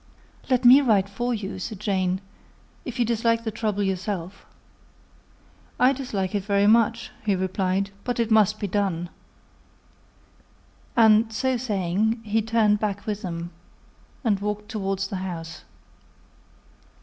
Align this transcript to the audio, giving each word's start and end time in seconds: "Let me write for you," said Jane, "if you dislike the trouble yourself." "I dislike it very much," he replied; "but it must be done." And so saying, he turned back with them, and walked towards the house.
"Let 0.49 0.65
me 0.65 0.81
write 0.81 1.07
for 1.07 1.31
you," 1.31 1.59
said 1.59 1.79
Jane, 1.79 2.21
"if 2.85 2.97
you 2.97 3.05
dislike 3.05 3.43
the 3.43 3.51
trouble 3.51 3.83
yourself." 3.83 4.47
"I 5.79 5.93
dislike 5.93 6.33
it 6.33 6.43
very 6.43 6.65
much," 6.65 7.11
he 7.23 7.35
replied; 7.35 7.91
"but 8.03 8.19
it 8.19 8.31
must 8.31 8.59
be 8.59 8.65
done." 8.65 9.09
And 10.97 11.31
so 11.31 11.55
saying, 11.55 12.19
he 12.23 12.41
turned 12.41 12.79
back 12.79 13.05
with 13.05 13.21
them, 13.21 13.51
and 14.23 14.39
walked 14.39 14.69
towards 14.69 15.07
the 15.07 15.17
house. 15.17 15.65